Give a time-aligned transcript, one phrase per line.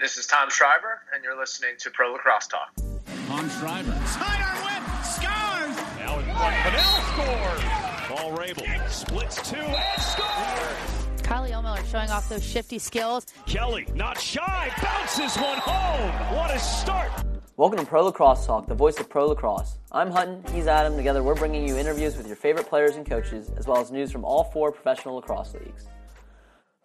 [0.00, 2.72] This is Tom Schreiber, and you're listening to Pro Lacrosse Talk.
[3.26, 3.90] Tom Schreiber.
[4.06, 5.76] Sidearm whip, scores!
[5.98, 6.78] Now in front,
[7.10, 7.64] scores!
[8.06, 11.24] Paul Rabil splits two and scores!
[11.24, 13.26] Carly Ohlmiller showing off those shifty skills.
[13.46, 16.36] Kelly, not shy, bounces one home!
[16.36, 17.10] What a start!
[17.56, 19.80] Welcome to Pro Lacrosse Talk, the voice of pro lacrosse.
[19.90, 20.96] I'm Hutton, he's Adam.
[20.96, 24.12] Together, we're bringing you interviews with your favorite players and coaches, as well as news
[24.12, 25.86] from all four professional lacrosse leagues.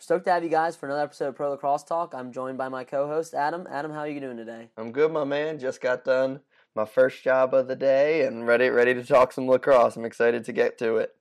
[0.04, 2.13] Stoked to have you guys for another episode of Pro Lacrosse Talk.
[2.13, 3.65] I'm joined by my co-host Adam.
[3.71, 4.68] Adam, how are you doing today?
[4.77, 5.59] I'm good, my man.
[5.59, 6.41] Just got done
[6.75, 9.95] my first job of the day and ready ready to talk some lacrosse.
[9.95, 11.15] I'm excited to get to it.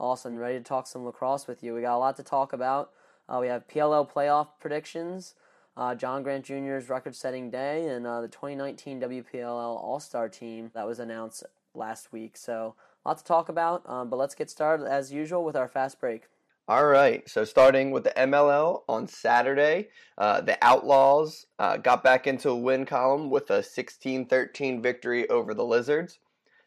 [0.00, 1.74] Awesome, ready to talk some lacrosse with you.
[1.74, 2.92] We got a lot to talk about.
[3.28, 5.34] Uh, we have PLL playoff predictions,
[5.76, 10.98] uh, John Grant Jr.'s record-setting day, and uh, the 2019 WPLL All-Star team that was
[10.98, 12.38] announced last week.
[12.38, 13.82] So, a lot to talk about.
[13.84, 16.28] Um, but let's get started as usual with our fast break.
[16.72, 22.26] All right, so starting with the MLL on Saturday, uh, the Outlaws uh, got back
[22.26, 26.18] into a win column with a 16 13 victory over the Lizards.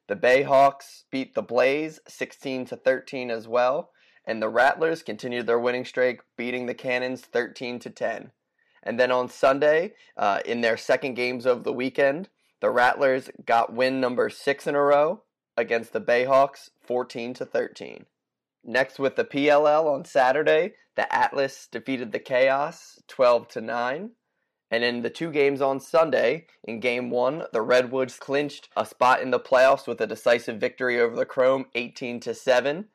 [0.08, 3.90] The Bayhawks beat the Blaze 16 13 as well,
[4.26, 8.32] and the Rattlers continued their winning streak, beating the Cannons 13 10.
[8.84, 12.30] And then on Sunday, uh, in their second games of the weekend,
[12.62, 15.24] the Rattlers got win number six in a row
[15.58, 18.06] against the Bayhawks 14 13.
[18.68, 24.10] Next, with the PLL on Saturday, the Atlas defeated the Chaos 12 to 9.
[24.72, 29.22] And in the two games on Sunday, in game one, the Redwoods clinched a spot
[29.22, 32.86] in the playoffs with a decisive victory over the Chrome 18 to 7.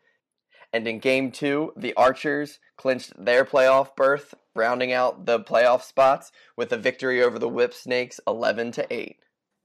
[0.72, 6.32] And in game two, the Archers clinched their playoff berth, rounding out the playoff spots
[6.56, 9.16] with a victory over the Whip Snakes 11 to 8.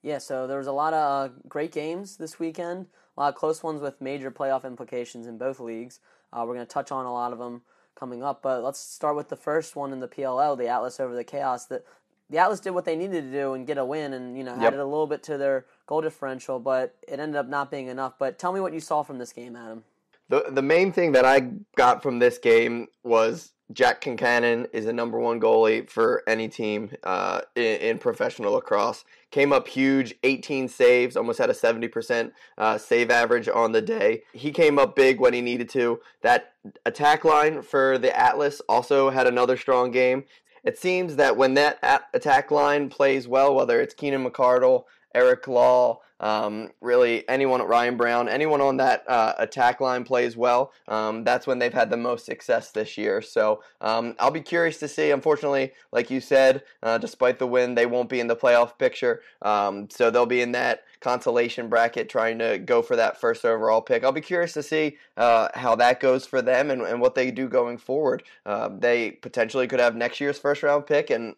[0.04, 2.86] Yeah, so there was a lot of uh, great games this weekend
[3.18, 6.00] a lot of close ones with major playoff implications in both leagues.
[6.34, 7.62] Uh, we're going to touch on a lot of them
[7.96, 11.16] coming up, but let's start with the first one in the PLL, the Atlas over
[11.16, 11.66] the Chaos.
[11.66, 11.86] That
[12.30, 14.56] the Atlas did what they needed to do and get a win, and you know
[14.56, 14.68] yep.
[14.68, 18.14] added a little bit to their goal differential, but it ended up not being enough.
[18.20, 19.84] But tell me what you saw from this game, Adam.
[20.28, 24.94] The the main thing that I got from this game was Jack Concannon is a
[24.94, 29.04] number one goalie for any team uh, in, in, professional lacrosse.
[29.32, 34.22] Came up huge, 18 saves, almost had a 70% uh, save average on the day.
[34.34, 36.00] He came up big when he needed to.
[36.22, 36.54] That
[36.86, 40.26] attack line for the Atlas also had another strong game.
[40.64, 41.80] It seems that when that
[42.14, 47.98] attack line plays well, whether it's Kieran McArdle, Eric Law, um, really anyone at Ryan
[47.98, 50.72] Brown, anyone on that uh, attack line plays well.
[50.88, 53.22] Um, that's when they've had the most success this year.
[53.22, 55.12] So um, I'll be curious to see.
[55.12, 59.22] Unfortunately, like you said, uh, despite the win, they won't be in the playoff picture.
[59.42, 63.82] Um, so they'll be in that consolation bracket trying to go for that first overall
[63.82, 64.04] pick.
[64.04, 67.32] I'll be curious to see uh, how that goes for them and, and what they
[67.32, 68.24] do going forward.
[68.46, 71.36] Uh, they potentially could have next year's first round pick and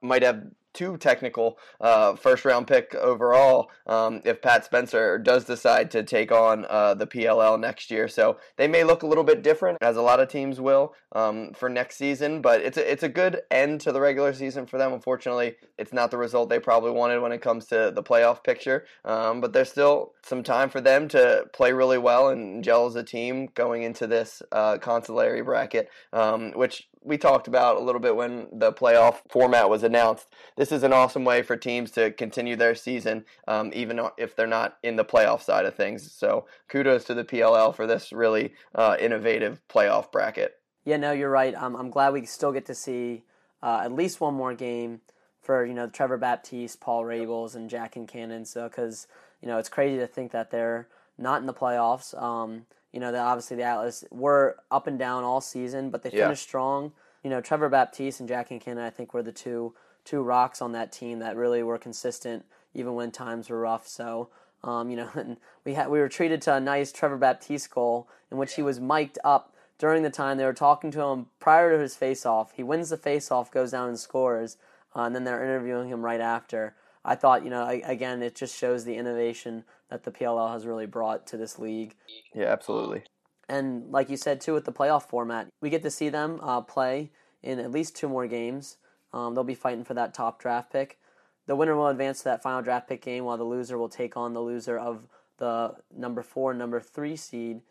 [0.00, 5.90] might have too technical uh, first round pick overall um, if Pat Spencer does decide
[5.90, 8.08] to take on uh, the PLL next year.
[8.08, 11.52] So they may look a little bit different, as a lot of teams will um,
[11.54, 12.40] for next season.
[12.42, 14.92] But it's a, it's a good end to the regular season for them.
[14.92, 18.84] Unfortunately, it's not the result they probably wanted when it comes to the playoff picture.
[19.04, 22.96] Um, but there's still some time for them to play really well and gel as
[22.96, 28.00] a team going into this uh, consolatory bracket, um, which we talked about a little
[28.00, 30.28] bit when the playoff format was announced.
[30.56, 34.46] This is an awesome way for teams to continue their season, um, even if they're
[34.46, 36.12] not in the playoff side of things.
[36.12, 40.54] So kudos to the PLL for this really uh, innovative playoff bracket.
[40.84, 41.54] Yeah, no, you're right.
[41.54, 43.24] Um, I'm glad we still get to see
[43.62, 45.00] uh, at least one more game
[45.40, 48.46] for you know Trevor Baptiste, Paul Rabils, and Jack Concannon.
[48.46, 49.06] So because
[49.40, 52.20] you know it's crazy to think that they're not in the playoffs.
[52.20, 56.10] Um, you know, that obviously the Atlas were up and down all season, but they
[56.10, 56.24] yeah.
[56.24, 56.92] finished strong.
[57.22, 60.72] You know, Trevor Baptiste and Jack Concannon, I think, were the two two rocks on
[60.72, 62.44] that team that really were consistent
[62.74, 63.86] even when times were rough.
[63.86, 64.30] So,
[64.64, 68.08] um, you know, and we had we were treated to a nice Trevor Baptiste goal
[68.30, 71.74] in which he was mic'd up during the time they were talking to him prior
[71.74, 72.52] to his face-off.
[72.52, 74.56] He wins the face-off, goes down and scores,
[74.94, 76.76] uh, and then they're interviewing him right after.
[77.04, 80.66] I thought, you know, I, again, it just shows the innovation that the PLL has
[80.66, 81.94] really brought to this league.
[82.34, 83.04] Yeah, absolutely.
[83.48, 86.60] And like you said too, with the playoff format, we get to see them uh,
[86.60, 87.10] play
[87.42, 88.76] in at least two more games.
[89.12, 90.98] Um, they'll be fighting for that top draft pick.
[91.46, 94.16] The winner will advance to that final draft pick game, while the loser will take
[94.16, 95.08] on the loser of
[95.38, 97.62] the number four, number three seed.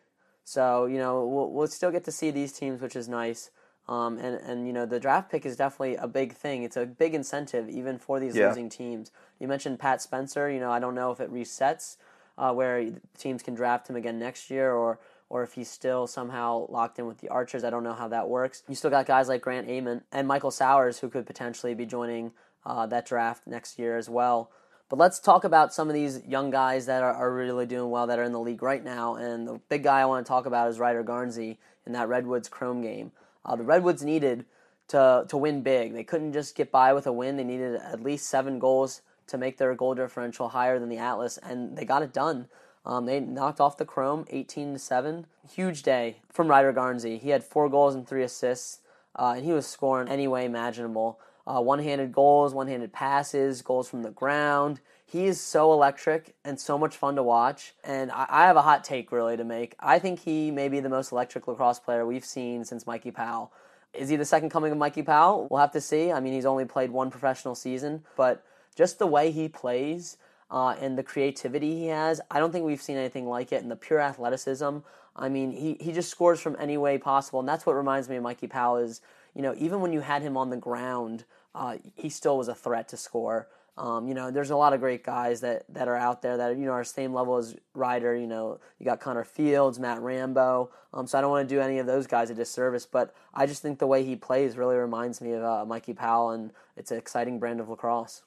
[0.43, 3.49] So you know we'll, we'll still get to see these teams, which is nice.
[3.87, 6.63] Um, and and you know the draft pick is definitely a big thing.
[6.63, 8.47] It's a big incentive even for these yeah.
[8.47, 9.11] losing teams.
[9.39, 10.49] You mentioned Pat Spencer.
[10.49, 11.97] You know I don't know if it resets
[12.37, 14.99] uh, where teams can draft him again next year or
[15.29, 17.63] or if he's still somehow locked in with the Archers.
[17.63, 18.63] I don't know how that works.
[18.67, 22.33] You still got guys like Grant Ament and Michael Sowers who could potentially be joining
[22.65, 24.51] uh, that draft next year as well.
[24.89, 28.07] But let's talk about some of these young guys that are, are, really doing well
[28.07, 29.15] that are in the league right now.
[29.15, 32.49] And the big guy I want to talk about is Ryder Garnsey in that Redwoods
[32.49, 33.13] Chrome game.
[33.45, 34.45] Uh, the Redwoods needed
[34.89, 35.93] to, to win big.
[35.93, 37.37] They couldn't just get by with a win.
[37.37, 41.37] They needed at least seven goals to make their goal differential higher than the Atlas,
[41.37, 42.47] and they got it done.
[42.85, 45.25] Um, they knocked off the Chrome 18 to 7.
[45.53, 47.19] Huge day from Ryder Garnsey.
[47.19, 48.79] He had four goals and three assists,
[49.15, 51.19] uh, and he was scoring any way imaginable.
[51.45, 54.79] Uh, one handed goals, one handed passes, goals from the ground.
[55.11, 57.73] He is so electric and so much fun to watch.
[57.83, 59.75] And I, I have a hot take really to make.
[59.77, 63.51] I think he may be the most electric lacrosse player we've seen since Mikey Powell.
[63.93, 65.49] Is he the second coming of Mikey Powell?
[65.51, 66.13] We'll have to see.
[66.13, 70.15] I mean, he's only played one professional season, but just the way he plays
[70.49, 73.61] uh, and the creativity he has, I don't think we've seen anything like it.
[73.61, 74.77] And the pure athleticism,
[75.17, 77.41] I mean, he, he just scores from any way possible.
[77.41, 79.01] And that's what reminds me of Mikey Powell is,
[79.35, 82.55] you know, even when you had him on the ground, uh, he still was a
[82.55, 83.49] threat to score.
[83.77, 86.57] Um, you know, there's a lot of great guys that, that are out there that
[86.57, 88.15] you know are same level as Ryder.
[88.15, 90.69] You know, you got Connor Fields, Matt Rambo.
[90.93, 93.45] Um, so I don't want to do any of those guys a disservice, but I
[93.45, 96.91] just think the way he plays really reminds me of uh, Mikey Powell, and it's
[96.91, 98.23] an exciting brand of lacrosse.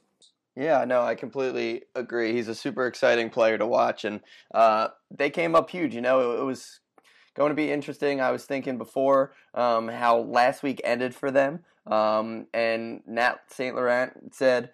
[0.56, 2.32] Yeah, no, I completely agree.
[2.32, 4.20] He's a super exciting player to watch, and
[4.54, 5.94] uh, they came up huge.
[5.94, 6.80] You know, it, it, was
[7.34, 8.20] going to be interesting.
[8.20, 13.74] I was thinking before um, how last week ended for them, um, and Nat St.
[13.74, 14.70] Laurent said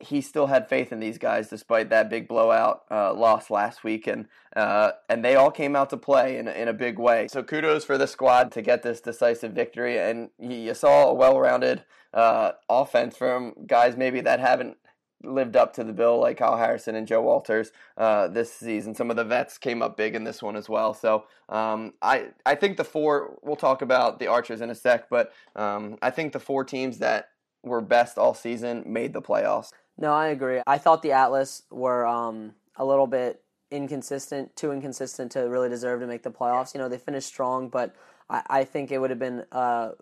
[0.00, 4.06] he still had faith in these guys despite that big blowout uh, loss last week,
[4.06, 7.28] and uh, and they all came out to play in in a big way.
[7.28, 11.84] So kudos for the squad to get this decisive victory, and you saw a well-rounded
[12.12, 14.76] uh, offense from guys maybe that haven't
[15.22, 18.94] lived up to the bill, like Kyle Harrison and Joe Walters uh, this season.
[18.94, 20.92] Some of the vets came up big in this one as well.
[20.94, 23.38] So um, I I think the four.
[23.42, 26.98] We'll talk about the Archers in a sec, but um, I think the four teams
[26.98, 27.30] that
[27.62, 29.72] were best all season made the playoffs.
[29.98, 30.60] No, I agree.
[30.66, 36.00] I thought the Atlas were um, a little bit inconsistent, too inconsistent to really deserve
[36.00, 36.74] to make the playoffs.
[36.74, 37.94] You know, they finished strong, but
[38.28, 39.44] I, I think it would have been.
[39.50, 39.92] Uh,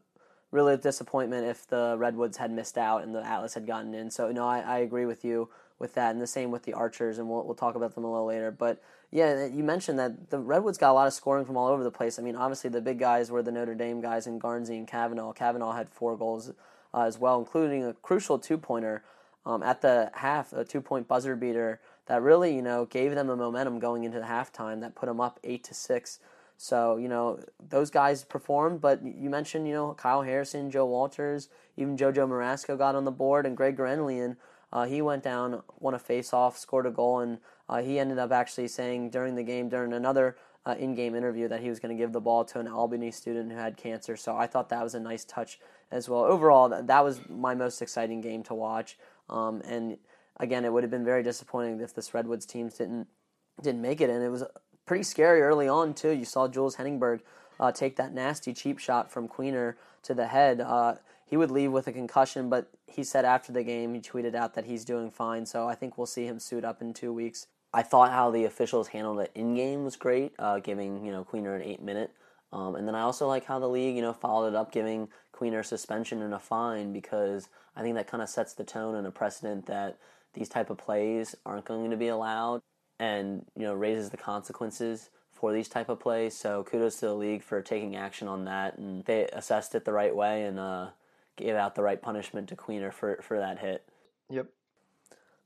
[0.55, 4.08] really a disappointment if the Redwoods had missed out and the Atlas had gotten in.
[4.08, 5.50] So no, I, I agree with you
[5.81, 8.11] with that, and the same with the Archers, and we'll we'll talk about them a
[8.11, 8.52] little later.
[8.52, 8.81] But
[9.11, 11.91] yeah, you mentioned that the Redwoods got a lot of scoring from all over the
[11.91, 12.19] place.
[12.19, 15.32] I mean, obviously the big guys were the Notre Dame guys and Garnsey and Kavanagh.
[15.32, 16.52] Kavanagh had four goals
[16.94, 19.02] uh, as well, including a crucial two pointer
[19.46, 23.26] um, at the half, a two point buzzer beater that really you know gave them
[23.26, 26.20] the momentum going into the halftime that put them up eight to six.
[26.56, 31.49] So, you know, those guys performed, but you mentioned, you know, Kyle Harrison, Joe Walters,
[31.76, 34.37] even JoJo Marasco got on the board, and Greg Gurenlian,
[34.73, 37.38] uh, he went down, won a face-off, scored a goal, and
[37.69, 41.61] uh, he ended up actually saying during the game, during another uh, in-game interview, that
[41.61, 44.17] he was going to give the ball to an Albany student who had cancer.
[44.17, 45.58] So I thought that was a nice touch
[45.91, 46.25] as well.
[46.25, 48.96] Overall, that was my most exciting game to watch.
[49.29, 49.99] Um, and
[50.38, 53.09] again, it would have been very disappointing if this Redwoods teams didn't
[53.62, 54.43] didn't make it, and it was
[54.85, 56.11] pretty scary early on too.
[56.11, 57.21] You saw Jules Heningburg
[57.61, 60.61] uh, take that nasty cheap shot from Queener to the head.
[60.61, 64.35] Uh, he would leave with a concussion, but he said after the game he tweeted
[64.35, 65.47] out that he's doing fine.
[65.47, 67.47] So I think we'll see him suit up in two weeks.
[67.73, 71.25] I thought how the officials handled it in game was great, uh, giving you know
[71.25, 72.12] Queener an eight minute.
[72.53, 75.09] Um, and then I also like how the league, you know, followed it up, giving
[75.44, 79.06] Queener suspension and a fine because I think that kind of sets the tone and
[79.06, 79.99] a precedent that
[80.32, 82.63] these type of plays aren't going to be allowed
[82.98, 86.34] and you know raises the consequences for these type of plays.
[86.34, 89.93] So kudos to the league for taking action on that, and they assessed it the
[89.93, 90.89] right way and uh,
[91.36, 93.86] gave out the right punishment to Queener for for that hit.
[94.31, 94.46] Yep.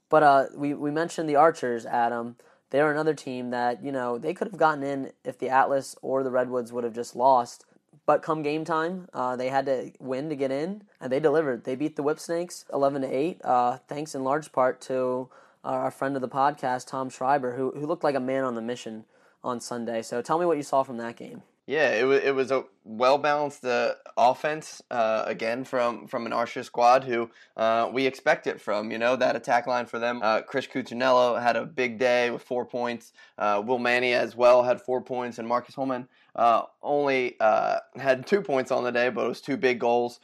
[0.08, 2.36] But uh, we we mentioned the Archers, Adam.
[2.70, 6.22] They're another team that you know they could have gotten in if the Atlas or
[6.22, 7.64] the Redwoods would have just lost.
[8.08, 11.64] But come game time, uh, they had to win to get in, and they delivered.
[11.64, 15.28] They beat the Whip Snakes eleven to eight, uh, thanks in large part to
[15.62, 18.62] our friend of the podcast, Tom Schreiber, who who looked like a man on the
[18.62, 19.04] mission
[19.44, 20.00] on Sunday.
[20.00, 21.42] So tell me what you saw from that game.
[21.66, 26.32] Yeah, it was it was a well balanced uh, offense uh, again from from an
[26.32, 28.90] Archer squad who uh, we expect it from.
[28.90, 30.20] You know that attack line for them.
[30.22, 33.12] Uh, Chris Cuccinello had a big day with four points.
[33.36, 38.40] Uh, Will Manny as well had four points, and Marcus Holman uh, only had two
[38.40, 40.20] points on the day, but it was two big goals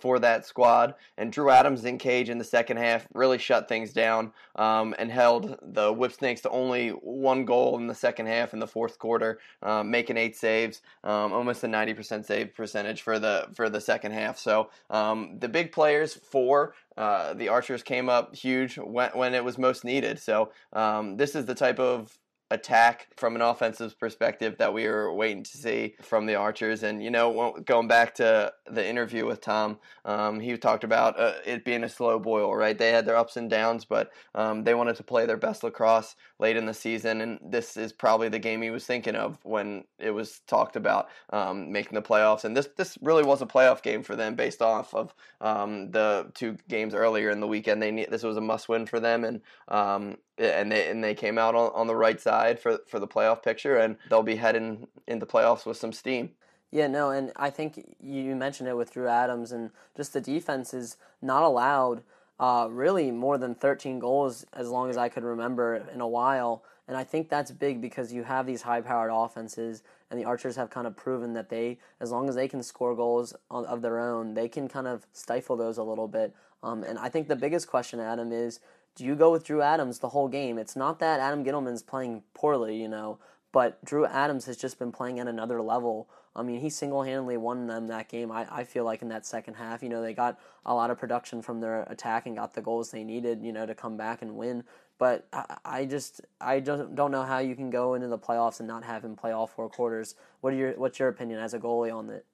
[0.00, 0.94] for that squad.
[1.16, 5.10] And Drew Adams in cage in the second half really shut things down um, and
[5.10, 8.98] held the Whip Snakes to only one goal in the second half in the fourth
[8.98, 9.38] quarter,
[9.84, 14.38] making eight saves, um, almost a 90% save percentage for the for the second half.
[14.38, 19.44] So um, the big players for uh, the Archers came up huge when, when it
[19.44, 20.18] was most needed.
[20.18, 22.16] So um, this is the type of
[22.52, 26.82] attack from an offensive perspective that we were waiting to see from the Archers.
[26.82, 31.32] And, you know, going back to the interview with Tom, um, he talked about uh,
[31.46, 32.76] it being a slow boil, right?
[32.76, 36.14] They had their ups and downs, but um, they wanted to play their best lacrosse
[36.38, 37.22] late in the season.
[37.22, 41.08] And this is probably the game he was thinking of when it was talked about
[41.30, 42.44] um, making the playoffs.
[42.44, 46.30] And this, this really was a playoff game for them based off of um, the
[46.34, 47.82] two games earlier in the weekend.
[47.82, 49.24] They This was a must win for them.
[49.24, 52.98] And, um, and they and they came out on, on the right side for for
[52.98, 56.30] the playoff picture, and they'll be heading into playoffs with some steam.
[56.70, 60.72] Yeah, no, and I think you mentioned it with Drew Adams, and just the defense
[60.72, 62.02] is not allowed
[62.40, 66.64] uh, really more than 13 goals as long as I could remember in a while.
[66.88, 70.56] And I think that's big because you have these high powered offenses, and the Archers
[70.56, 74.00] have kind of proven that they, as long as they can score goals of their
[74.00, 76.34] own, they can kind of stifle those a little bit.
[76.62, 78.60] Um, and I think the biggest question, Adam, is
[78.94, 80.58] do you go with Drew Adams the whole game?
[80.58, 83.18] It's not that Adam Ghitelman's playing poorly, you know,
[83.52, 86.08] but Drew Adams has just been playing at another level.
[86.34, 89.26] I mean, he single handedly won them that game, I, I feel like, in that
[89.26, 89.82] second half.
[89.82, 92.90] You know, they got a lot of production from their attack and got the goals
[92.90, 94.64] they needed, you know, to come back and win.
[94.98, 95.26] But
[95.64, 98.84] I, just I don't don't know how you can go into the playoffs and not
[98.84, 100.14] have him play all four quarters.
[100.42, 102.24] What are your what's your opinion as a goalie on it?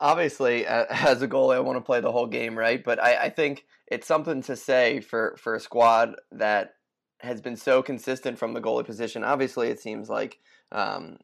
[0.00, 2.82] Obviously, as a goalie, I want to play the whole game, right?
[2.82, 6.74] But I, I think it's something to say for for a squad that
[7.20, 9.22] has been so consistent from the goalie position.
[9.22, 10.38] Obviously, it seems like
[10.72, 11.18] um,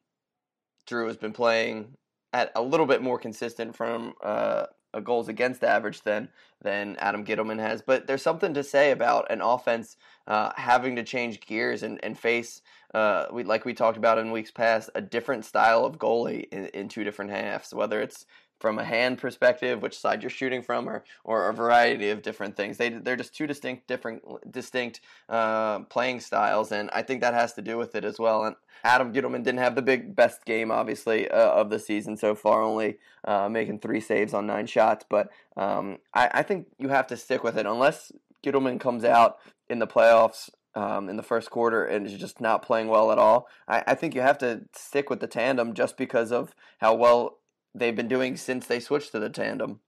[0.87, 1.97] Drew has been playing
[2.33, 6.29] at a little bit more consistent from uh, a goals against average than
[6.63, 7.83] than Adam Ghitelman has.
[7.83, 12.19] But there's something to say about an offense uh, having to change gears and and
[12.19, 12.63] face.
[12.95, 16.67] Uh, we, like we talked about in weeks past, a different style of goalie in,
[16.69, 17.75] in two different halves.
[17.75, 18.25] Whether it's
[18.59, 22.57] from a hand perspective, which side you're shooting from, or or a variety of different
[22.57, 22.77] things.
[22.77, 27.53] They they're just two distinct different distinct uh, playing styles, and I think that has
[27.55, 28.45] to do with it as well.
[28.45, 32.35] And Adam Ghitelman didn't have the big best game, obviously, uh, of the season so
[32.35, 35.05] far, only uh, making three saves on nine shots.
[35.09, 38.13] But um, I, I think you have to stick with it unless
[38.45, 42.63] Ghitelman comes out in the playoffs um, in the first quarter and is just not
[42.63, 43.49] playing well at all.
[43.67, 47.39] I, I, think you have to stick with the tandem just because of how well
[47.79, 49.81] they've been doing since they switched to the tandem.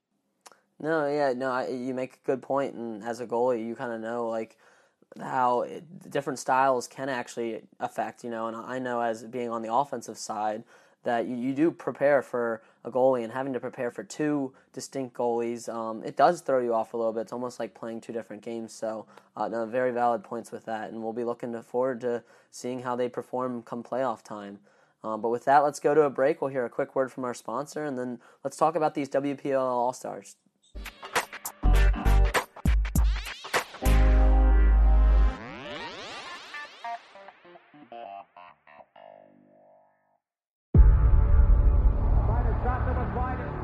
[0.81, 3.93] No, yeah, no, I, you make a good point, and as a goalie, you kind
[3.93, 4.57] of know like
[5.21, 8.47] how it, different styles can actually affect, you know.
[8.47, 10.63] And I know as being on the offensive side
[11.03, 15.17] that you, you do prepare for a goalie, and having to prepare for two distinct
[15.17, 17.23] goalies, um, it does throw you off a little bit.
[17.23, 18.73] It's almost like playing two different games.
[18.73, 22.83] So, uh, no, very valid points with that, and we'll be looking forward to seeing
[22.83, 24.61] how they perform come playoff time.
[25.05, 26.41] Um, but with that, let's go to a break.
[26.41, 29.61] We'll hear a quick word from our sponsor, and then let's talk about these WPL
[29.61, 30.37] All Stars.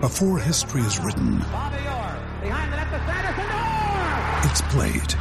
[0.01, 1.37] Before history is written,
[4.45, 5.15] it's played.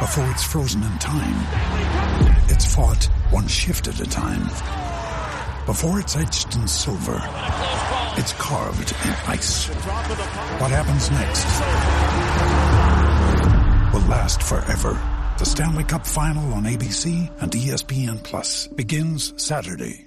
[0.00, 4.44] Before it's frozen in time, it's fought one shift at a time.
[5.66, 7.20] Before it's etched in silver,
[8.16, 9.66] it's carved in ice.
[9.66, 11.44] What happens next
[13.92, 14.92] will last forever.
[15.38, 20.06] The Stanley Cup Final on ABC and ESPN Plus begins Saturday.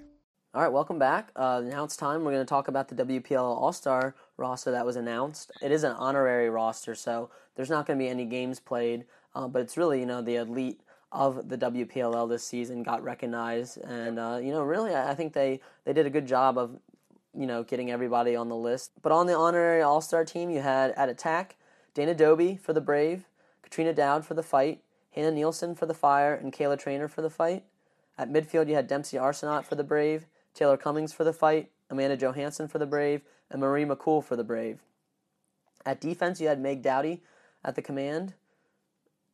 [0.54, 1.32] All right, welcome back.
[1.36, 2.24] Uh, now it's time.
[2.24, 5.52] We're going to talk about the WPL All Star roster that was announced.
[5.62, 9.50] It is an honorary roster, so there's not going to be any games played, uh,
[9.50, 10.80] but it's really, you know, the elite
[11.16, 15.62] of the WPLL this season got recognized, and uh, you know, really, I think they
[15.86, 16.78] they did a good job of
[17.34, 18.92] you know getting everybody on the list.
[19.02, 21.56] But on the honorary All Star team, you had at attack
[21.94, 23.26] Dana Dobbie for the Brave,
[23.64, 24.82] Katrina Dowd for the Fight,
[25.12, 27.64] Hannah Nielsen for the Fire, and Kayla Treanor for the Fight.
[28.18, 32.18] At midfield, you had Dempsey Arsenault for the Brave, Taylor Cummings for the Fight, Amanda
[32.18, 34.80] Johansson for the Brave, and Marie McCool for the Brave.
[35.86, 37.22] At defense, you had Meg Dowdy
[37.64, 38.34] at the command.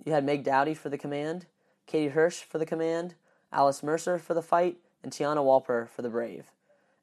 [0.04, 1.46] You had Meg Dowdy for the command.
[1.88, 3.16] Katie Hirsch for the command,
[3.52, 6.52] Alice Mercer for the fight, and Tiana Walper for the Brave.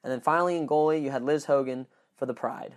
[0.03, 2.77] And then finally in goalie, you had Liz Hogan for the Pride.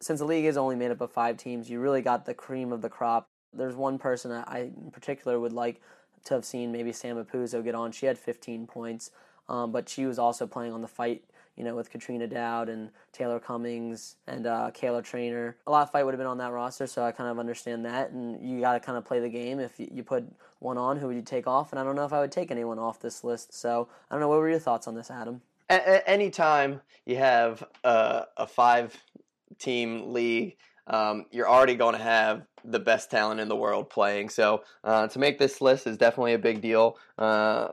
[0.00, 2.72] Since the league is only made up of five teams, you really got the cream
[2.72, 3.28] of the crop.
[3.52, 5.80] There's one person I in particular would like
[6.24, 7.92] to have seen maybe Sam Apuzzo get on.
[7.92, 9.10] She had 15 points,
[9.48, 11.24] um, but she was also playing on the fight
[11.56, 15.54] you know, with Katrina Dowd and Taylor Cummings and uh, Kayla Treanor.
[15.66, 17.84] A lot of fight would have been on that roster, so I kind of understand
[17.84, 18.10] that.
[18.10, 19.58] And you got to kind of play the game.
[19.58, 20.24] If you put
[20.58, 21.72] one on, who would you take off?
[21.72, 23.54] And I don't know if I would take anyone off this list.
[23.54, 24.28] So I don't know.
[24.28, 25.40] What were your thoughts on this, Adam?
[25.70, 28.96] A- anytime you have a, a five
[29.58, 34.28] team league, um, you're already going to have the best talent in the world playing.
[34.28, 37.68] So uh, to make this list is definitely a big deal uh,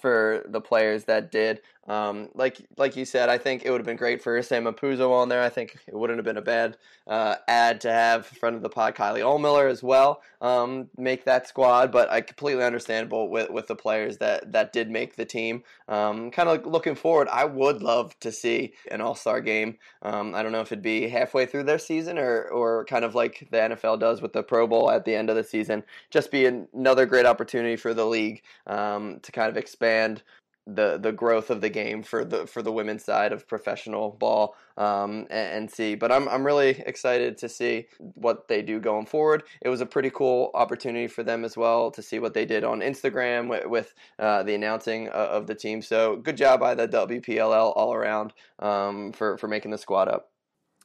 [0.00, 1.60] for the players that did.
[1.88, 5.10] Um, like like you said, I think it would have been great for Sam Puzo
[5.10, 5.42] on there.
[5.42, 6.76] I think it wouldn't have been a bad
[7.06, 11.48] uh, ad to have friend of the pod Kylie Ohlmiller as well um, make that
[11.48, 11.90] squad.
[11.90, 15.62] But I completely understandable with, with the players that that did make the team.
[15.88, 19.78] Um, kind of looking forward, I would love to see an All Star game.
[20.02, 23.14] Um, I don't know if it'd be halfway through their season or or kind of
[23.14, 25.82] like the NFL does with the Pro Bowl at the end of the season.
[26.10, 30.22] Just be another great opportunity for the league um, to kind of expand
[30.68, 34.54] the the growth of the game for the for the women's side of professional ball
[34.76, 35.94] um, and, and, see.
[35.94, 39.44] But I'm I'm really excited to see what they do going forward.
[39.62, 42.64] It was a pretty cool opportunity for them as well to see what they did
[42.64, 45.80] on Instagram with, with uh, the announcing of the team.
[45.80, 50.30] So good job by the WPLL all around um, for for making the squad up.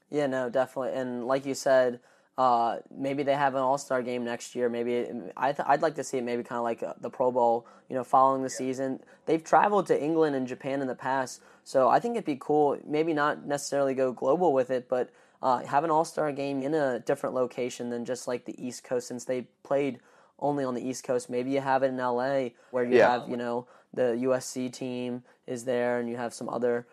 [0.09, 0.93] Yeah, no, definitely.
[0.93, 1.99] And like you said,
[2.37, 4.69] uh, maybe they have an All Star game next year.
[4.69, 7.31] Maybe I th- I'd like to see it maybe kind of like uh, the Pro
[7.31, 7.67] Bowl.
[7.89, 8.57] You know, following the yeah.
[8.57, 12.37] season, they've traveled to England and Japan in the past, so I think it'd be
[12.39, 12.79] cool.
[12.85, 15.11] Maybe not necessarily go global with it, but
[15.43, 18.83] uh, have an All Star game in a different location than just like the East
[18.83, 19.99] Coast, since they played
[20.39, 21.29] only on the East Coast.
[21.29, 23.11] Maybe you have it in LA, where you yeah.
[23.11, 26.87] have you know the USC team is there, and you have some other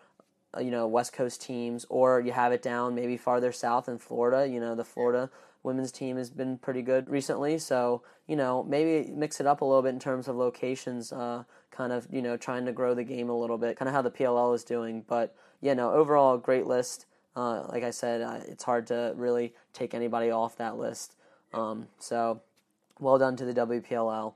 [0.59, 4.47] you know West Coast teams, or you have it down maybe farther south in Florida.
[4.47, 5.29] You know the Florida
[5.63, 9.65] women's team has been pretty good recently, so you know maybe mix it up a
[9.65, 11.13] little bit in terms of locations.
[11.13, 13.95] Uh, kind of you know trying to grow the game a little bit, kind of
[13.95, 15.03] how the PLL is doing.
[15.07, 17.05] But yeah, no, overall great list.
[17.35, 21.15] Uh, like I said, uh, it's hard to really take anybody off that list.
[21.53, 22.41] Um, so
[22.99, 24.33] well done to the WPLL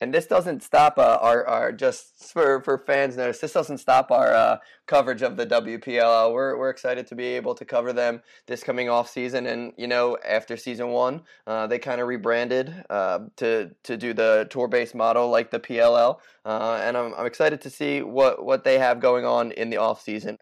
[0.00, 4.10] and this doesn't stop uh, our, our just for, for fans notice this doesn't stop
[4.10, 6.32] our uh, coverage of the WPL.
[6.32, 9.86] We're, we're excited to be able to cover them this coming off season, and you
[9.86, 14.68] know after season one, uh, they kind of rebranded uh, to to do the tour
[14.68, 18.78] based model like the PLL, uh, and I'm, I'm excited to see what what they
[18.78, 20.38] have going on in the off season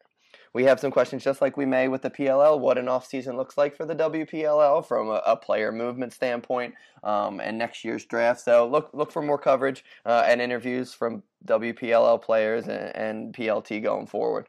[0.55, 3.59] we have some questions just like we may with the PLL, what an offseason looks
[3.59, 8.41] like for the WPLL from a, a player movement standpoint um, and next year's draft.
[8.41, 13.83] So look look for more coverage uh, and interviews from WPLL players and, and, PLT
[13.83, 14.49] going forward.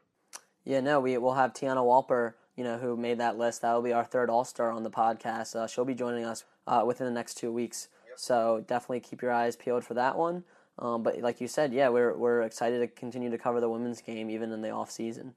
[0.64, 3.62] Yeah, no, we will have Tiana Walper, you know, who made that list.
[3.62, 5.56] That will be our third All Star on the podcast.
[5.56, 7.88] Uh, she'll be joining us uh, within the next two weeks.
[8.08, 8.18] Yep.
[8.18, 10.44] So definitely keep your eyes peeled for that one.
[10.78, 14.00] Um, but like you said, yeah, we're we're excited to continue to cover the women's
[14.00, 15.34] game even in the off season.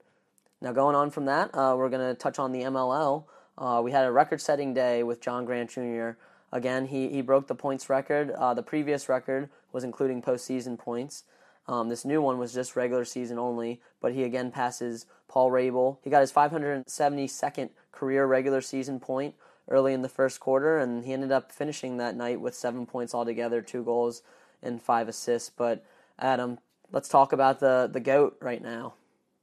[0.62, 3.24] Now, going on from that, uh, we're going to touch on the MLL.
[3.56, 6.10] Uh, we had a record setting day with John Grant Jr.
[6.52, 8.30] Again, he, he broke the points record.
[8.30, 11.24] Uh, the previous record was including postseason points.
[11.66, 15.98] Um, this new one was just regular season only, but he again passes Paul Rabil.
[16.02, 19.36] He got his 572nd career regular season point
[19.68, 23.14] early in the first quarter, and he ended up finishing that night with seven points
[23.14, 24.22] altogether, two goals
[24.62, 25.50] and five assists.
[25.50, 25.84] But
[26.18, 26.58] Adam,
[26.90, 28.94] let's talk about the the goat right now.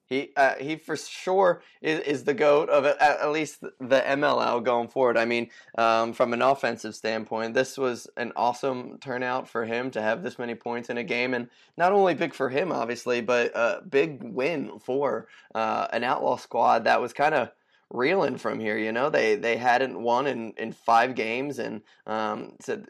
[0.07, 4.63] He uh, he for sure is, is the goat of at, at least the MLL
[4.63, 5.17] going forward.
[5.17, 10.01] I mean, um, from an offensive standpoint, this was an awesome turnout for him to
[10.01, 13.51] have this many points in a game, and not only big for him, obviously, but
[13.53, 17.51] a big win for uh, an outlaw squad that was kind of
[17.89, 18.77] reeling from here.
[18.77, 22.81] You know, they they hadn't won in, in five games, and um, so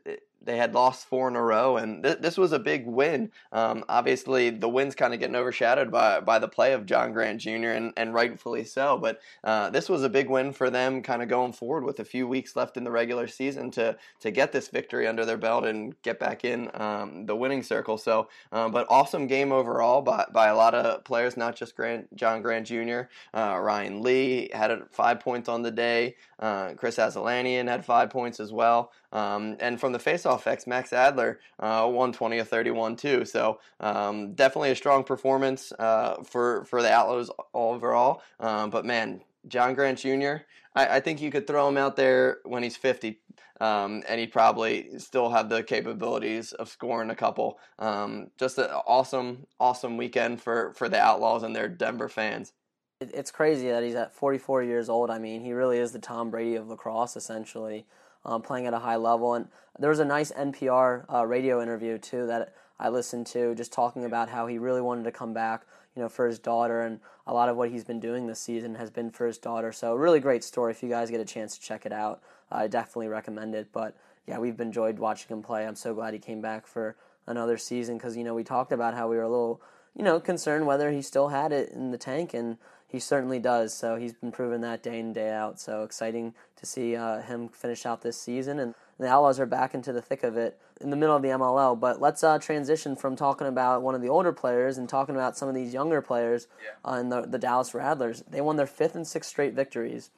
[0.41, 3.31] they had lost four in a row, and th- this was a big win.
[3.51, 7.41] Um, obviously, the win's kind of getting overshadowed by by the play of John Grant
[7.41, 7.71] Jr.
[7.71, 8.97] and, and rightfully so.
[8.97, 12.05] But uh, this was a big win for them, kind of going forward with a
[12.05, 15.65] few weeks left in the regular season to to get this victory under their belt
[15.65, 17.97] and get back in um, the winning circle.
[17.97, 22.15] So, uh, but awesome game overall by by a lot of players, not just Grant
[22.15, 23.01] John Grant Jr.
[23.33, 26.15] Uh, Ryan Lee had five points on the day.
[26.39, 28.91] Uh, Chris Aslanian had five points as well.
[29.11, 33.25] Um, and from the faceoff X, Max Adler uh, won 20 of 31 too.
[33.25, 38.21] So um, definitely a strong performance uh, for for the Outlaws overall.
[38.39, 40.37] Um, but man, John Grant Jr.
[40.75, 43.19] I, I, think you could throw him out there when he's 50.
[43.59, 47.57] Um, and he'd probably still have the capabilities of scoring a couple.
[47.79, 52.53] Um, just an awesome, awesome weekend for, for the Outlaws and their Denver fans
[52.99, 55.09] it's crazy that he's at 44 years old.
[55.09, 57.85] I mean, he really is the Tom Brady of lacrosse, essentially
[58.27, 59.33] um, playing at a high level.
[59.33, 59.47] And
[59.79, 64.05] there was a nice NPR uh, radio interview too that I listened to, just talking
[64.05, 67.33] about how he really wanted to come back, you know, for his daughter, and a
[67.33, 69.71] lot of what he's been doing this season has been for his daughter.
[69.71, 70.71] So a really great story.
[70.71, 73.69] If you guys get a chance to check it out, I definitely recommend it.
[73.71, 73.95] But
[74.27, 75.65] yeah, we've enjoyed watching him play.
[75.65, 78.93] I'm so glad he came back for another season because you know we talked about
[78.93, 79.61] how we were a little
[79.95, 83.73] you know concerned whether he still had it in the tank and he certainly does.
[83.73, 85.59] So he's been proving that day in day out.
[85.59, 89.73] So exciting to see uh, him finish out this season, and the Outlaws are back
[89.73, 91.79] into the thick of it in the middle of the MLL.
[91.79, 95.37] But let's uh, transition from talking about one of the older players and talking about
[95.37, 96.91] some of these younger players Yeah.
[96.91, 98.23] uh, in the, the Dallas Rattlers.
[98.29, 100.09] They won their fifth and sixth straight victories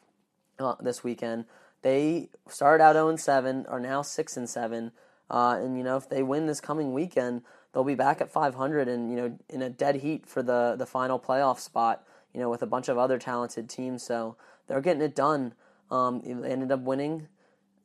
[0.59, 1.45] uh, this weekend.
[1.81, 4.91] They started out 0 7, are now 6 and 7.
[5.31, 7.41] Uh, and you know, if they win this coming weekend,
[7.73, 10.85] they'll be back at 500 and you know in a dead heat for the the
[10.85, 12.03] final playoff spot.
[12.33, 14.35] You know, with a bunch of other talented teams, so
[14.67, 15.53] they're getting it done.
[15.89, 17.27] Um, they ended up winning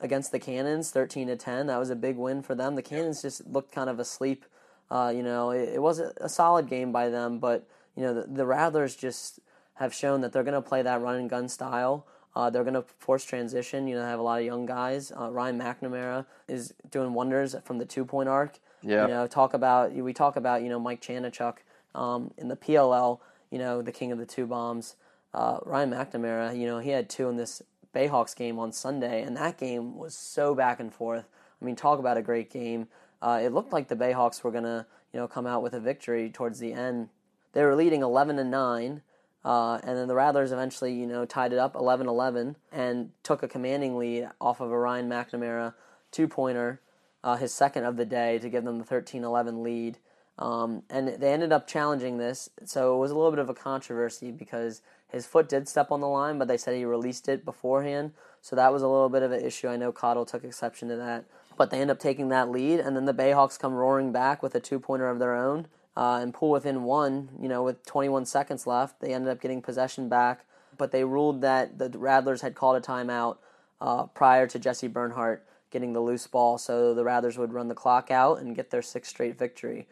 [0.01, 1.69] against the Cannons, 13 to 10.
[1.69, 2.75] That was a big win for them.
[2.75, 4.45] The Cannons just looked kind of asleep.
[4.91, 8.15] Uh, you know, it, it was a, a solid game by them, but you know
[8.15, 9.41] the, the Rattlers just
[9.75, 12.07] have shown that they're going to play that run and gun style.
[12.37, 13.87] Uh, they're going to force transition.
[13.87, 15.13] You know, they have a lot of young guys.
[15.13, 18.59] Uh, Ryan McNamara is doing wonders from the two point arc.
[18.83, 19.03] Yeah.
[19.03, 21.59] You know, talk about we talk about you know Mike Chanenchuk
[21.95, 23.21] um, in the PLL.
[23.55, 24.97] You know, the king of the two bombs.
[25.33, 26.59] Uh, Ryan McNamara.
[26.59, 27.63] You know, he had two in this
[27.95, 31.27] Bayhawks game on Sunday, and that game was so back and forth.
[31.63, 32.89] I mean, talk about a great game.
[33.23, 36.31] Uh, it looked like the Bayhawks were gonna you know come out with a victory
[36.31, 37.11] towards the end.
[37.53, 39.03] They were leading eleven to nine.
[39.45, 43.49] Uh, and then the Rattlers eventually, you know, tied it up 11-11 and took a
[43.49, 45.75] commanding lead off of a Ryan McNamara
[46.11, 46.81] two-pointer,
[47.23, 49.99] uh, his second of the day, to give them the 13-11 lead.
[50.39, 53.55] Um, and they ended up challenging this, so it was a little bit of a
[53.55, 57.45] controversy because his foot did step on the line, but they said he released it
[57.45, 59.69] beforehand, so that was a little bit of an issue.
[59.69, 61.25] I know Cottle took exception to that,
[61.57, 64.57] but they end up taking that lead, and then the Bayhawks come roaring back with
[64.57, 67.29] a two-pointer of their own uh, and pull within one.
[67.41, 71.43] You know, with 21 seconds left, they ended up getting possession back, but they ruled
[71.43, 73.37] that the Rattlers had called a timeout
[73.81, 77.75] uh, prior to Jesse Bernhardt getting the loose ball, so the Rattlers would run the
[77.75, 79.89] clock out and get their sixth straight victory.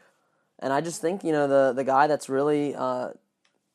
[0.62, 3.10] And I just think you know the the guy that's really uh,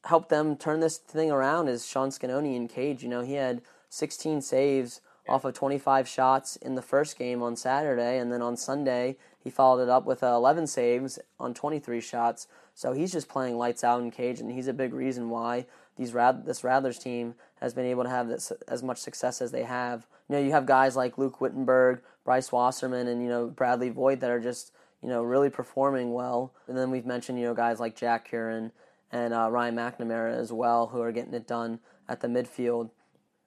[0.05, 3.03] helped them turn this thing around is Sean Sconone in cage.
[3.03, 7.57] You know, he had 16 saves off of 25 shots in the first game on
[7.57, 11.99] Saturday, and then on Sunday he followed it up with uh, 11 saves on 23
[12.01, 12.47] shots.
[12.73, 15.65] So he's just playing lights out in cage, and he's a big reason why
[15.97, 19.51] these Rad- this Rattlers team has been able to have this as much success as
[19.51, 20.07] they have.
[20.29, 24.21] You know, you have guys like Luke Wittenberg, Bryce Wasserman, and you know Bradley Voigt
[24.21, 26.53] that are just you know really performing well.
[26.67, 28.71] And then we've mentioned you know guys like Jack Curran
[29.11, 32.89] and uh, Ryan McNamara as well, who are getting it done at the midfield.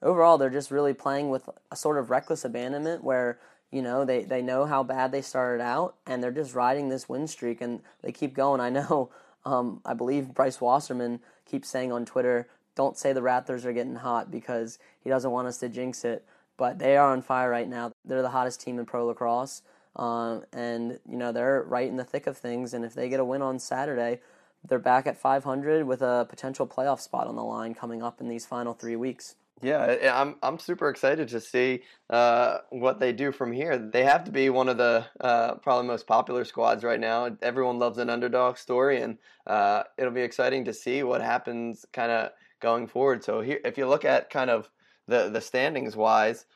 [0.03, 3.39] Overall, they're just really playing with a sort of reckless abandonment where
[3.71, 7.09] you know they, they know how bad they started out and they're just riding this
[7.09, 8.61] win streak and they keep going.
[8.61, 9.11] I know,
[9.45, 13.97] um, I believe Bryce Wasserman keeps saying on Twitter, "Don't say the Raptors are getting
[13.97, 16.25] hot" because he doesn't want us to jinx it.
[16.57, 17.93] But they are on fire right now.
[18.05, 19.63] They're the hottest team in pro lacrosse,
[19.97, 22.75] um, and you know they're right in the thick of things.
[22.75, 24.21] And if they get a win on Saturday,
[24.67, 28.29] they're back at 500 with a potential playoff spot on the line coming up in
[28.29, 29.37] these final three weeks.
[29.63, 33.77] Yeah, I'm I'm super excited to see uh, what they do from here.
[33.77, 37.37] They have to be one of the uh, probably most popular squads right now.
[37.43, 42.11] Everyone loves an underdog story, and uh, it'll be exciting to see what happens kind
[42.11, 43.23] of going forward.
[43.23, 44.71] So here, if you look at kind of
[45.07, 46.47] the the standings wise,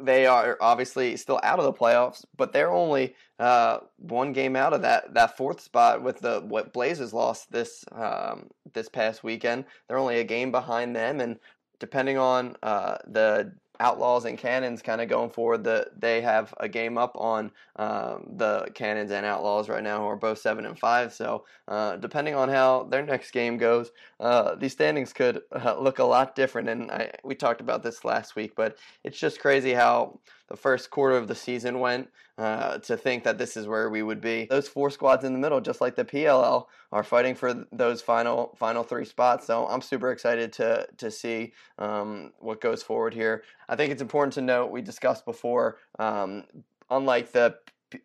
[0.00, 4.72] they are obviously still out of the playoffs, but they're only uh, one game out
[4.72, 9.64] of that that fourth spot with the what Blazers lost this um, this past weekend.
[9.88, 11.38] They're only a game behind them, and
[11.78, 13.52] depending on uh, the
[13.82, 18.16] Outlaws and Cannons kind of going forward, That they have a game up on um,
[18.36, 21.12] the Cannons and Outlaws right now, who are both seven and five.
[21.12, 23.90] So uh, depending on how their next game goes,
[24.20, 26.68] uh, these standings could uh, look a lot different.
[26.68, 30.20] And I, we talked about this last week, but it's just crazy how
[30.52, 32.08] the first quarter of the season went.
[32.38, 34.46] Uh, to think that this is where we would be.
[34.48, 38.56] Those four squads in the middle, just like the PLL, are fighting for those final
[38.58, 39.46] final three spots.
[39.46, 43.44] So I'm super excited to to see um, what goes forward here.
[43.68, 45.76] I think it's important to note we discussed before.
[45.98, 46.44] Um,
[46.90, 47.56] unlike the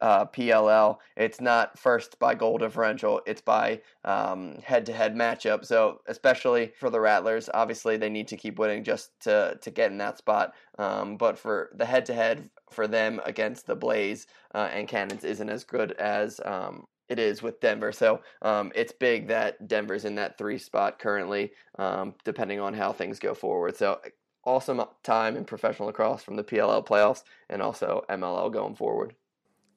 [0.02, 5.66] uh, PLL, it's not first by goal differential; it's by um, head-to-head matchup.
[5.66, 9.92] So, especially for the Rattlers, obviously they need to keep winning just to to get
[9.92, 10.54] in that spot.
[10.78, 15.64] Um, but for the head-to-head for them against the Blaze uh, and Cannons isn't as
[15.64, 17.92] good as um, it is with Denver.
[17.92, 22.92] So um, it's big that Denver's in that three spot currently, um, depending on how
[22.92, 23.78] things go forward.
[23.78, 24.02] So
[24.46, 29.16] awesome time in professional lacrosse from the PLL playoffs and also MLL going forward.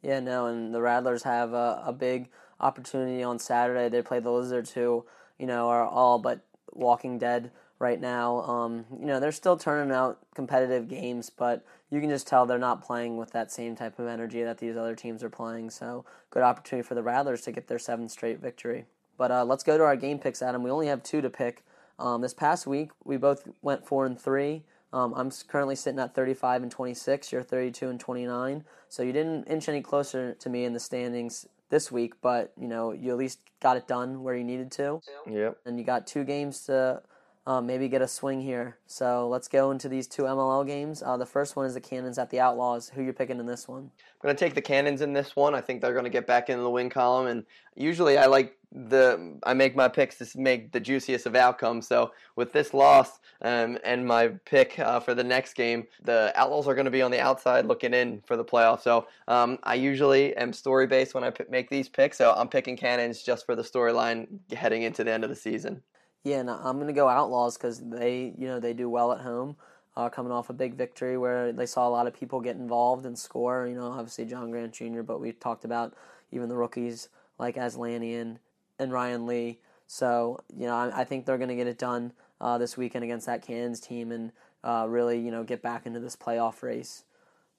[0.03, 3.89] Yeah, no, and the Rattlers have a, a big opportunity on Saturday.
[3.89, 5.05] They play the Lizards, who
[5.39, 6.41] you know are all but
[6.73, 8.41] walking dead right now.
[8.43, 12.59] Um, you know they're still turning out competitive games, but you can just tell they're
[12.59, 15.71] not playing with that same type of energy that these other teams are playing.
[15.71, 18.87] So good opportunity for the Rattlers to get their seventh straight victory.
[19.19, 20.63] But uh, let's go to our game picks, Adam.
[20.63, 21.63] We only have two to pick
[21.99, 24.65] Um, this past week, we both went four and three.
[24.93, 27.33] Um, I'm currently sitting at 35 and 26.
[27.33, 28.65] You're 32 and 29.
[28.89, 32.67] So you didn't inch any closer to me in the standings this week, but you
[32.67, 35.59] know you at least got it done where you needed to, Yep.
[35.65, 37.03] and you got two games to
[37.51, 38.77] um, maybe get a swing here.
[38.87, 41.03] So let's go into these two MLL games.
[41.03, 42.91] Uh, the first one is the Cannons at the Outlaws.
[42.91, 43.91] Who you picking in this one?
[43.91, 45.53] I'm going to take the Cannons in this one.
[45.53, 47.27] I think they're going to get back into the win column.
[47.27, 51.89] And usually I like the, I make my picks to make the juiciest of outcomes.
[51.89, 56.69] So with this loss um, and my pick uh, for the next game, the Outlaws
[56.69, 58.83] are going to be on the outside looking in for the playoffs.
[58.83, 62.19] So um, I usually am story based when I p- make these picks.
[62.19, 65.83] So I'm picking Cannons just for the storyline heading into the end of the season.
[66.23, 69.57] Yeah, and I'm gonna go Outlaws because they, you know, they do well at home,
[69.97, 73.07] uh, coming off a big victory where they saw a lot of people get involved
[73.07, 73.67] and score.
[73.67, 75.95] You know, obviously John Grant Jr., but we talked about
[76.31, 78.39] even the rookies like Aslanian
[78.79, 79.59] and Ryan Lee.
[79.87, 83.27] So you know, I, I think they're gonna get it done uh, this weekend against
[83.27, 87.05] that Cannons team and uh, really, you know, get back into this playoff race.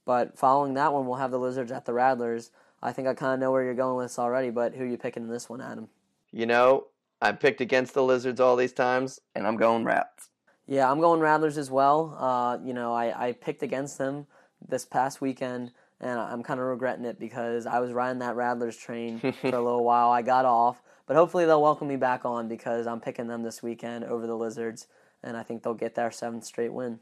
[0.06, 2.52] But following that one, we'll have the Lizards at the Rattlers.
[2.82, 4.88] I think I kind of know where you're going with this already, but who are
[4.88, 5.90] you picking in this one, Adam?
[6.32, 6.88] You know,
[7.22, 10.30] I picked against the Lizards all these times, and I'm going Rats.
[10.66, 12.16] Yeah, I'm going Rattlers as well.
[12.18, 14.26] Uh, you know, I, I picked against them
[14.68, 18.78] this past weekend, and I'm kind of regretting it because I was riding that Rattlers
[18.78, 20.10] train for a little while.
[20.10, 23.62] I got off, but hopefully they'll welcome me back on because I'm picking them this
[23.62, 24.88] weekend over the Lizards,
[25.22, 27.00] and I think they'll get their seventh straight win.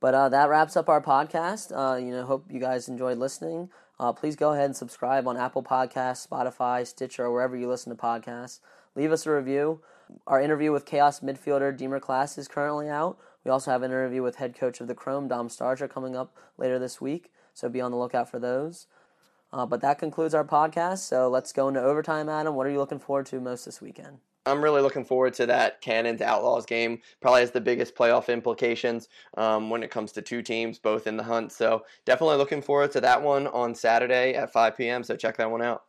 [0.00, 1.72] But uh, that wraps up our podcast.
[1.74, 3.70] Uh, you know, hope you guys enjoyed listening.
[3.98, 7.94] Uh, please go ahead and subscribe on Apple Podcasts, Spotify, Stitcher, or wherever you listen
[7.96, 8.60] to podcasts.
[8.96, 9.80] Leave us a review.
[10.26, 13.18] Our interview with Chaos midfielder Deemer Class is currently out.
[13.44, 16.36] We also have an interview with head coach of the Chrome, Dom Starsia, coming up
[16.56, 17.32] later this week.
[17.52, 18.86] So be on the lookout for those.
[19.52, 20.98] Uh, but that concludes our podcast.
[20.98, 22.54] So let's go into overtime, Adam.
[22.54, 24.18] What are you looking forward to most this weekend?
[24.46, 27.00] I'm really looking forward to that Cannons Outlaws game.
[27.20, 31.16] Probably has the biggest playoff implications um, when it comes to two teams, both in
[31.16, 31.50] the hunt.
[31.50, 35.02] So definitely looking forward to that one on Saturday at 5 p.m.
[35.02, 35.84] So check that one out.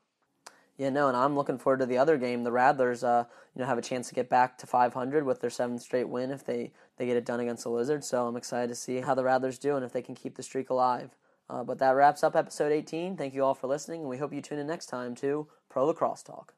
[0.78, 2.44] Yeah, no, and I'm looking forward to the other game.
[2.44, 5.50] The Rattlers, uh, you know, have a chance to get back to 500 with their
[5.50, 8.08] seventh straight win if they they get it done against the Lizards.
[8.08, 10.44] So I'm excited to see how the Rattlers do and if they can keep the
[10.44, 11.16] streak alive.
[11.50, 13.16] Uh, but that wraps up episode 18.
[13.16, 15.86] Thank you all for listening, and we hope you tune in next time to Pro
[15.86, 16.54] Lacrosse Talk.